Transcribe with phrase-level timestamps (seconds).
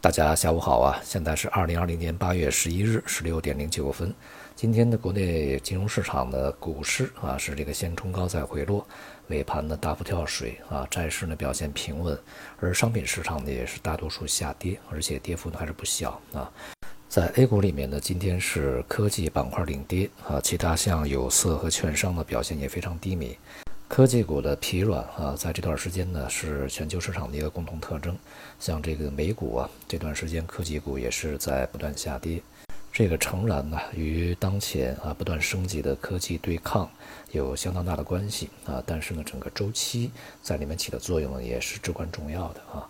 [0.00, 1.00] 大家下午好啊！
[1.02, 4.14] 现在是二零二零年八月十一日十六点零九分。
[4.54, 8.86] 今天的国内金融市场的股市啊，是这个先冲高再回落，
[9.28, 12.16] 尾盘呢大幅跳水啊，债市呢表现平稳，
[12.60, 16.52] 而商品市场呢也是大多数下跌，而且跌幅呢还是不小啊。
[17.08, 23.36] 在 A 股里面呢，今天是科技板块领跌啊，其他像有色和券商的表现也非常低迷。
[23.88, 28.18] 科技股的疲软啊，在这段时间呢，是全球市场的一个共同特征。
[28.58, 32.42] 像这个美股啊，这段时间科技股也是在不断下跌。
[32.92, 36.90] 这个诚然呢，与当前啊不断升级的科技对抗
[37.30, 38.82] 有相当大的关系啊。
[38.84, 40.10] 但是呢，整个周期
[40.42, 42.88] 在里面起的作用呢，也是至关重要的啊。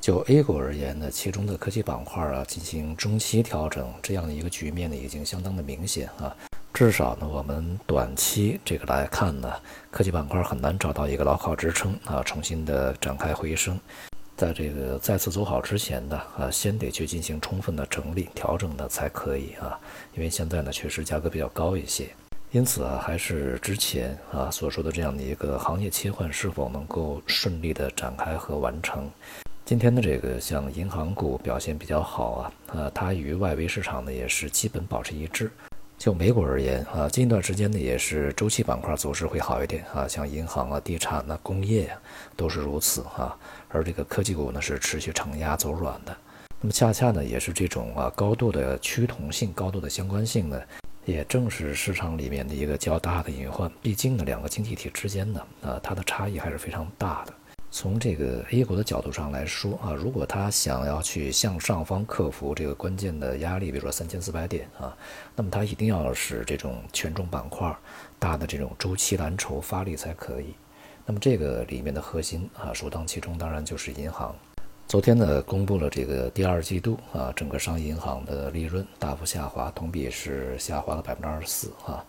[0.00, 6.34] 就 A 股而言呢，其中的科技板块啊进行中期调整，这样的一个局面呢，已经相当的明显啊。
[6.82, 9.48] 至少呢，我们短期这个来看呢，
[9.88, 13.78] 科技板块很难找到一个牢靠支撑啊，重新的展开回升。
[14.36, 19.78] 在这个再次走好之前呢，啊，先得去进行充分的整理调整的才可以啊。
[20.12, 22.08] 因为现在呢，确实价格比较高一些，
[22.50, 29.08] 因此啊，还是之前啊所说的这样的一个行业切换是否能够顺利的展开和完成。
[29.64, 35.48] 今天的这个像银行股表现比较好啊，呃，它与外围市场呢也是基本保持一致。
[36.02, 41.96] 就美股而言啊，近一段时间呢也是周期板块走势会好一点啊，像银行啊、地产啊、工业呀
[42.36, 43.38] 都是如此啊。
[43.68, 46.16] 而这个科技股呢是持续承压走软的。
[46.60, 50.60] 那么恰恰呢也是这种啊高度的趋同性、高度的相关性呢，
[51.04, 53.70] 也正是市场里面的一个较大的隐患。
[53.80, 57.32] 毕竟呢两个经济体之间呢啊它的差异还是非常大的。
[57.74, 64.94] 从这个 A 股的角度上来说啊，如果它想要去向上方克服这个关键的压力，比如说三千四百点啊，
[65.34, 67.74] 那么它一定要使这种权重板块
[68.18, 70.54] 大的这种周期蓝筹发力才可以。
[71.06, 74.36] 那么这个里面的核心啊，首当其冲当然就是银行。
[74.86, 82.04] 昨天呢，公布了这个第二季度啊，整个商业银行的利润大幅下滑，同比是下滑了百分之二十四啊。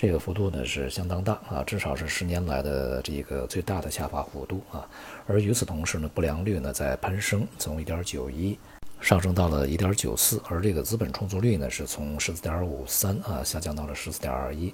[0.00, 4.88] 这个幅度呢是相当大啊，至少是十年来的这个最大的下滑幅度啊。
[5.26, 8.56] 而与此同时呢，不良率呢在攀升，从1.91
[9.00, 14.72] 上升到了1.94，而这个资本充足率呢是从14.53啊下降到了14.21。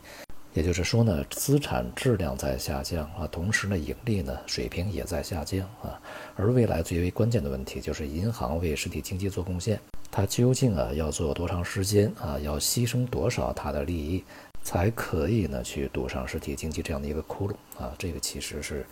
[0.53, 5.99] 也就是说呢，资产质量在下降啊，同时呢，盈利呢水平也在下降啊。
[6.37, 9.81] 而未来最为关键的问题就是银行为实体经济做贡献，
[10.11, 14.23] 它究竟啊要做多长时间啊，要牺牲多少它的利益？
[14.65, 18.85] 才可以呢去堵上实体经济这样的一个窟窿啊，这个其实是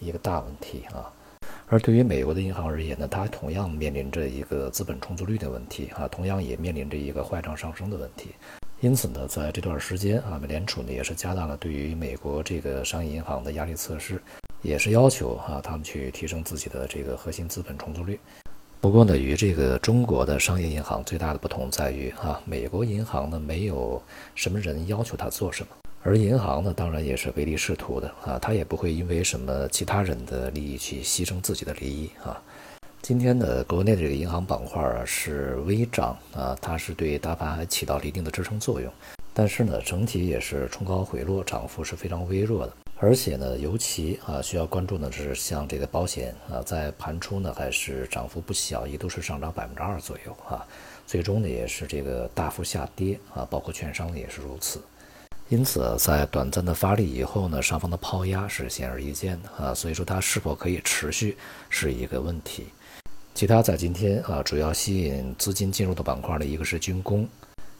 [0.00, 1.10] 一个大问题啊。
[1.68, 8.32] 而对于美国的银行而言呢，它同样面临着一个资本充足率的问题啊，同样也面临着一个坏账上升的问题。
[8.80, 14.20] 因此呢，在这段时间啊，美联储呢也是加大了对于美国这个商业银行的压力测试，
[14.60, 18.18] 也是要求啊他们去提升自己的这个核心资本充足率。
[18.82, 24.02] 不过呢，与这个中国的商业银行最大的不同在于，啊，美国银行呢没有
[24.34, 25.68] 什么人要求它做什么，
[26.02, 32.42] 而银行呢当然也是唯利是图的，啊，它也不会因为什么其他人的利益去牺牲自己的利益，啊。
[33.02, 38.92] 今天的国内的这个银行板块啊是微涨，啊，它是对大盘还起到了一定的支撑作用，
[39.32, 42.72] 但是呢，整体也是冲高回落，涨幅是非常微弱的。
[43.04, 50.64] 而且呢，尤其啊需要关注的是像这个保险啊，在盘初呢还是涨幅不小，一度是上涨百分之二左右啊，
[51.04, 54.80] 最终呢也是这个大幅下跌啊，包括券商也是如此。
[55.48, 61.36] 因此，在短暂的发力以后呢，上方的抛压是显而易见的啊，所以说它是否可以持续
[61.68, 62.66] 是一个问题。
[63.34, 67.28] 其他在今天啊，主要吸引资金进入的板块呢，一个是军工。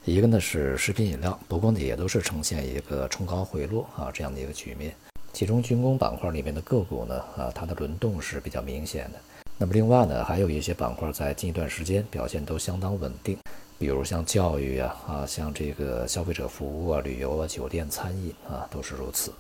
[0.05, 4.93] 一个呢是食品饮料，不过呢也都是呈现一个冲高回落啊这样的一个局面。
[5.33, 9.19] 其中军工板块里面的个股呢，啊，它的轮动是比较明显的。
[9.59, 13.39] 那么另外呢，还有一些板块在近一段时间表现都相当稳定，
[13.79, 19.33] 比如像教育啊，啊，像这个消费者服务啊、旅游啊、酒店、餐饮啊，都是如此。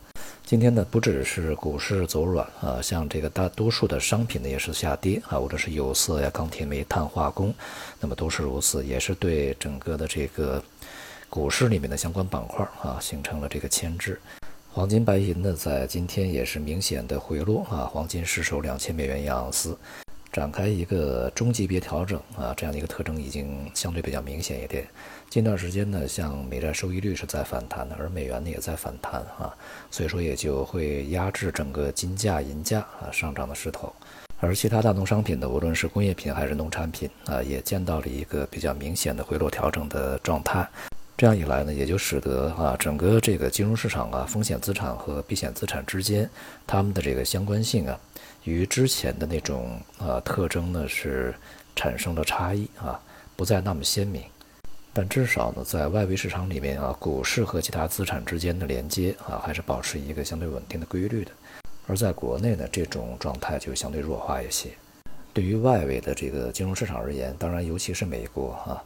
[0.44, 7.54] 今天呢，不只是股市走软啊，像这个大多数的商品呢也是下跌啊，或者是有色呀、钢铁、煤炭、化工，
[8.00, 10.62] 那么都是如此，也是对整个的这个
[11.28, 14.20] 股市里面的相关板块啊形成了这个牵制。
[14.74, 19.76] 黄金、白银呢，在今天也是明显的回落啊，黄金失守两千美元一盎司，
[20.32, 24.88] 展开一个中级别调整啊，这样的一个特征已经相对比较明显一点。
[25.28, 29.54] 近段时间呢，像美债收益率是在反弹的，而美元呢也在反弹啊，
[29.90, 33.92] 所以说也就会压制整个金价、银价啊上涨的势头。
[34.40, 40.66] 而其他大宗商品呢，无论是工业品还是农产品啊，也见到了一个比较明显的回落调整的状态。
[41.22, 46.28] 这样一来呢，也就使得啊，整个这个金融市场啊，风险资产和避险资产之间，
[46.66, 47.96] 它们的这个相关性啊，
[48.42, 51.32] 与之前的那种啊特征呢是
[51.76, 53.00] 产生了差异啊，
[53.36, 54.20] 不再那么鲜明。
[54.92, 61.30] 但至少呢，在外围市场里面啊，股市和其他资产之间的连接啊，还是保持一个相对稳定的规律的。
[61.86, 64.70] 而在国内呢，这种状态就相对弱化一些。
[65.32, 68.82] 对于外围的这个金融市场而言，当然尤其是美国啊，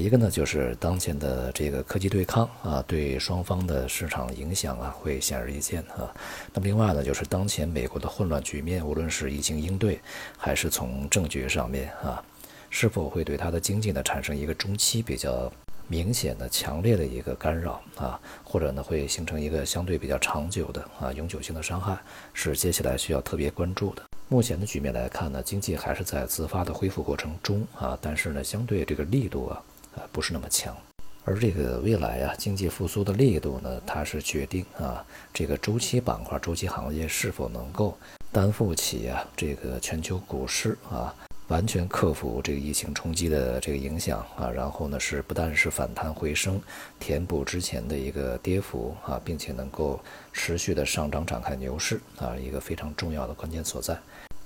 [0.00, 6.12] 一个呢就是当前的这个科技对抗啊，对双方的市场影响啊会显而易见啊。
[6.52, 10.00] 那么另外呢，就是当前美国的混乱局面，无论是疫情应对，
[10.36, 12.22] 还是从政局上面啊。
[12.70, 15.52] 是否会对它的经济呢产生一个中期比较
[15.86, 18.20] 明显的、强烈的一个干扰啊？
[18.42, 21.96] 或者呢会形成一个相对比较长久的啊永久性的伤害，
[22.32, 24.02] 是接下来需要特别关注的。
[24.28, 29.62] 目前的局面来看呢，经济还是在自发的恢复过程中啊，但是呢相对这个力度啊
[29.96, 30.76] 啊不是那么强。
[31.24, 37.96] 而这个未来啊经济复苏的力度呢，它是决定啊这个周期板块、周期行业是否能够
[38.30, 41.14] 担负起啊这个全球股市啊。
[41.48, 46.58] 完全克服这个疫情冲击的这个影响啊，然后呢是不但是反弹回升，
[46.98, 50.00] 填补之前的一个跌幅啊，并且能够
[50.32, 53.94] 持续的上涨展开牛市啊，一个非常重要的关键所在。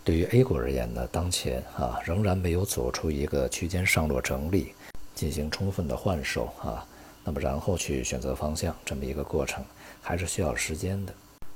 [0.03, 4.73] 对于 A 股而言呢，当前啊仍然没有走出一个区间上落整理，
[5.19, 6.87] 进行充分的换手啊，
[7.25, 9.65] 那么然后去选择方向这么一个过程，
[10.01, 11.13] 还是需要时间的。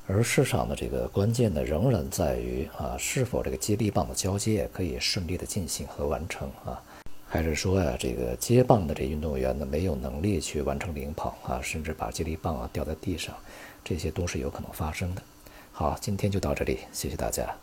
[0.09, 6.83] 而市场的这个关键呢，仍然在于啊，是否这个接力棒的交接可以顺利的进行和完成啊，
[7.29, 13.33] 还是说呀，这个接棒的这运动员呢，没有能力去完成领跑啊，甚至把接力棒啊掉在地上，
[13.85, 15.23] 这些都是有可能发生的。
[15.71, 17.55] 好，今天就到这里，谢谢大家。